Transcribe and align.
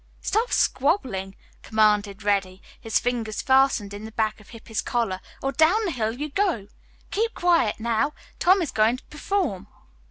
"Stop 0.21 0.51
squabbling," 0.51 1.35
commanded 1.61 2.23
Reddy, 2.23 2.59
his 2.79 2.97
fingers 2.97 3.43
fastened 3.43 3.93
in 3.93 4.03
the 4.03 4.11
back 4.11 4.39
of 4.39 4.49
Hippy's 4.49 4.81
collar, 4.81 5.21
"or 5.43 5.51
down 5.51 5.85
the 5.85 5.91
hill 5.91 6.11
you 6.13 6.27
go. 6.29 6.67
Keep 7.11 7.35
quiet, 7.35 7.79
now, 7.79 8.13
Tom 8.39 8.63
is 8.63 8.71
going 8.71 8.97
to 8.97 9.03
perform." 9.03 9.67